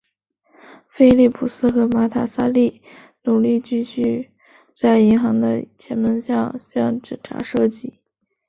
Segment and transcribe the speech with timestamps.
[0.87, 2.81] 菲利普斯和马塔萨利
[3.21, 4.31] 努继续
[4.73, 6.57] 在银行的前门向
[6.99, 7.99] 警察射击。